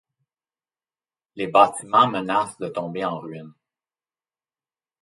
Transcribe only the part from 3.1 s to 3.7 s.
ruine.